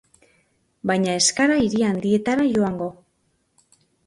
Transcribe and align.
Baina 0.91 1.13
ez 1.19 1.27
gara 1.41 1.57
hiri 1.65 1.83
handietara 1.89 2.47
joango. 2.57 2.89